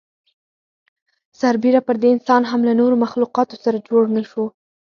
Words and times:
سر 1.39 1.53
بېره 1.63 1.81
پر 1.87 1.95
دې 2.01 2.09
انسان 2.15 2.41
هم 2.51 2.61
له 2.67 2.73
نورو 2.79 2.95
مخلوقاتو 3.03 3.55
سره 3.63 3.85
جوړ 3.87 4.03
نهشو. 4.15 4.45